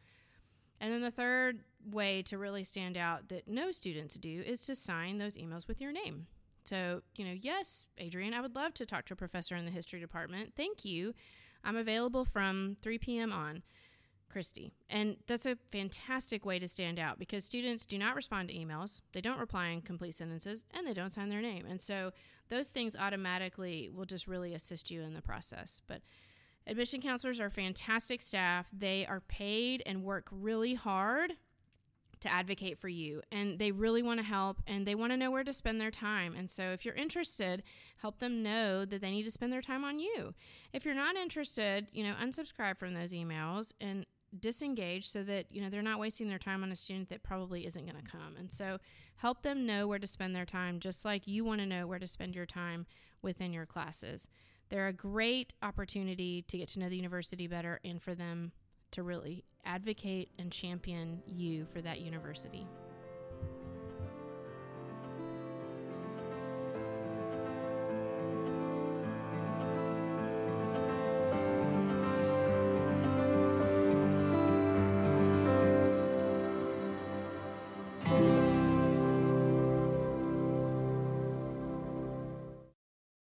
And 0.80 0.92
then 0.92 1.02
the 1.02 1.10
third 1.10 1.60
way 1.84 2.22
to 2.22 2.38
really 2.38 2.64
stand 2.64 2.96
out 2.96 3.28
that 3.28 3.46
no 3.46 3.70
students 3.70 4.14
do 4.14 4.42
is 4.46 4.64
to 4.66 4.74
sign 4.74 5.18
those 5.18 5.36
emails 5.36 5.68
with 5.68 5.80
your 5.80 5.92
name. 5.92 6.26
So, 6.64 7.02
you 7.16 7.24
know, 7.24 7.34
yes, 7.40 7.86
Adrian, 7.98 8.34
I 8.34 8.40
would 8.40 8.54
love 8.54 8.74
to 8.74 8.86
talk 8.86 9.06
to 9.06 9.14
a 9.14 9.16
professor 9.16 9.56
in 9.56 9.64
the 9.64 9.70
history 9.70 10.00
department. 10.00 10.52
Thank 10.56 10.84
you. 10.84 11.14
I'm 11.64 11.76
available 11.76 12.24
from 12.24 12.76
3 12.80 12.98
p.m. 12.98 13.32
on. 13.32 13.62
Christy. 14.30 14.72
And 14.88 15.16
that's 15.26 15.44
a 15.44 15.58
fantastic 15.72 16.46
way 16.46 16.58
to 16.60 16.68
stand 16.68 16.98
out 16.98 17.18
because 17.18 17.44
students 17.44 17.84
do 17.84 17.98
not 17.98 18.14
respond 18.14 18.48
to 18.48 18.54
emails, 18.54 19.02
they 19.12 19.20
don't 19.20 19.40
reply 19.40 19.68
in 19.68 19.82
complete 19.82 20.14
sentences, 20.14 20.64
and 20.70 20.86
they 20.86 20.94
don't 20.94 21.10
sign 21.10 21.28
their 21.28 21.42
name. 21.42 21.66
And 21.68 21.80
so 21.80 22.12
those 22.48 22.68
things 22.68 22.96
automatically 22.96 23.90
will 23.92 24.04
just 24.04 24.28
really 24.28 24.54
assist 24.54 24.90
you 24.90 25.02
in 25.02 25.14
the 25.14 25.20
process. 25.20 25.82
But 25.86 26.02
Admission 26.70 27.00
counselors 27.00 27.40
are 27.40 27.50
fantastic 27.50 28.22
staff. 28.22 28.68
They 28.72 29.04
are 29.04 29.20
paid 29.20 29.82
and 29.84 30.04
work 30.04 30.28
really 30.30 30.74
hard 30.74 31.32
to 32.20 32.32
advocate 32.32 32.78
for 32.78 32.88
you 32.88 33.22
and 33.32 33.58
they 33.58 33.72
really 33.72 34.02
want 34.02 34.20
to 34.20 34.24
help 34.24 34.60
and 34.66 34.86
they 34.86 34.94
want 34.94 35.10
to 35.10 35.16
know 35.16 35.32
where 35.32 35.42
to 35.42 35.52
spend 35.52 35.80
their 35.80 35.90
time. 35.90 36.34
And 36.36 36.48
so 36.48 36.70
if 36.70 36.84
you're 36.84 36.94
interested, 36.94 37.64
help 37.96 38.20
them 38.20 38.42
know 38.42 38.84
that 38.84 39.00
they 39.00 39.10
need 39.10 39.24
to 39.24 39.30
spend 39.32 39.52
their 39.52 39.62
time 39.62 39.84
on 39.84 39.98
you. 39.98 40.34
If 40.72 40.84
you're 40.84 40.94
not 40.94 41.16
interested, 41.16 41.88
you 41.92 42.04
know, 42.04 42.14
unsubscribe 42.22 42.78
from 42.78 42.94
those 42.94 43.12
emails 43.12 43.72
and 43.80 44.06
disengage 44.38 45.08
so 45.08 45.24
that 45.24 45.46
you 45.50 45.60
know 45.60 45.68
they're 45.68 45.82
not 45.82 45.98
wasting 45.98 46.28
their 46.28 46.38
time 46.38 46.62
on 46.62 46.70
a 46.70 46.76
student 46.76 47.08
that 47.08 47.24
probably 47.24 47.66
isn't 47.66 47.84
going 47.84 48.00
to 48.00 48.08
come 48.08 48.36
and 48.38 48.48
so 48.48 48.78
help 49.16 49.42
them 49.42 49.66
know 49.66 49.88
where 49.88 49.98
to 49.98 50.06
spend 50.06 50.36
their 50.36 50.46
time 50.46 50.78
just 50.78 51.04
like 51.04 51.26
you 51.26 51.44
want 51.44 51.60
to 51.60 51.66
know 51.66 51.84
where 51.84 51.98
to 51.98 52.06
spend 52.06 52.32
your 52.32 52.46
time 52.46 52.86
within 53.22 53.52
your 53.52 53.66
classes 53.66 54.28
they're 54.70 54.88
a 54.88 54.92
great 54.92 55.52
opportunity 55.62 56.42
to 56.48 56.56
get 56.56 56.68
to 56.68 56.78
know 56.78 56.88
the 56.88 56.96
university 56.96 57.46
better 57.46 57.80
and 57.84 58.00
for 58.00 58.14
them 58.14 58.52
to 58.92 59.02
really 59.02 59.44
advocate 59.64 60.30
and 60.38 60.50
champion 60.50 61.22
you 61.26 61.66
for 61.72 61.80
that 61.80 62.00
university 62.00 62.66